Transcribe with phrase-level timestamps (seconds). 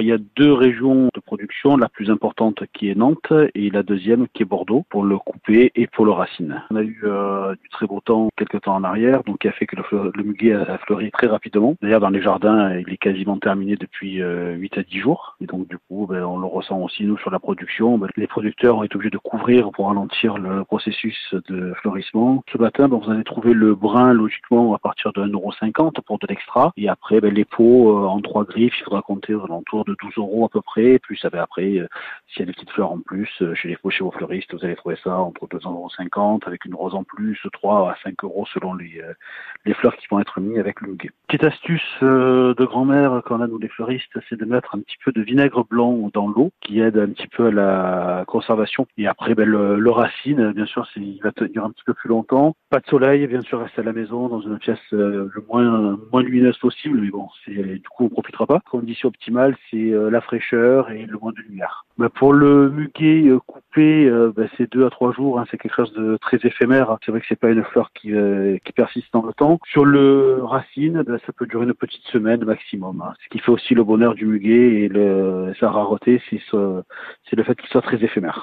[0.00, 3.82] Il y a deux régions de production, la plus importante qui est Nantes et la
[3.82, 6.62] deuxième qui est Bordeaux pour le coupé et pour le racine.
[6.70, 9.52] On a eu euh, du très beau temps quelques temps en arrière, donc qui a
[9.52, 11.74] fait que le, muguet a fleuri très rapidement.
[11.82, 15.46] D'ailleurs dans les jardins, il est quasiment terminé depuis euh, 8 à 10 jours et
[15.46, 17.98] donc du coup ben, on le ressent aussi nous sur la production.
[17.98, 22.42] Ben, les producteurs ont été obligés de couvrir pour ralentir le processus de fleurissement.
[22.52, 26.26] Ce matin, ben, vous allez trouver le brun logiquement à partir de 1,50€ pour de
[26.28, 29.96] l'extra et après les pots euh, en trois griffes, il faudra compter aux alentours de
[30.02, 30.98] 12 euros à peu près.
[30.98, 31.88] Plus ça va après, euh,
[32.28, 34.64] s'il y a des petites fleurs en plus, euh, chez les chez vos fleuristes, vous
[34.64, 38.46] allez trouver ça entre 2,50 euros avec une rose en plus, 3 à 5 euros
[38.52, 39.02] selon les,
[39.64, 41.10] les fleurs qui vont être mises avec le muguet.
[41.26, 45.12] Petite astuce de grand-mère qu'on a nous les fleuristes, c'est de mettre un petit peu
[45.12, 48.86] de vinaigre blanc dans l'eau qui aide un petit peu à la conservation.
[48.98, 52.08] Et après, ben, le, le racine, bien sûr, il va tenir un petit peu plus
[52.08, 52.54] longtemps.
[52.70, 56.22] Pas de soleil, bien sûr, rester à la maison dans une pièce le moins, moins
[56.22, 58.60] lumineuse possible, mais bon, du coup, on profitera pas.
[58.70, 61.84] Condition optimale, c'est la fraîcheur et le moins de lumière.
[61.98, 65.40] Ben, pour le muguet coupé, ben, c'est deux à trois jours.
[65.40, 66.96] Hein, c'est quelque chose de très éphémère.
[67.04, 68.12] C'est vrai que c'est pas une fleur qui,
[68.64, 69.58] qui persiste dans le temps.
[69.66, 73.02] Sur le racine, ben, ça peut durer une petite semaine maximum.
[73.02, 73.14] Hein.
[73.24, 77.54] Ce qui fait aussi le bonheur du muguet et le, sa rareté, c'est le fait
[77.56, 78.36] qu'il soit très éphémère.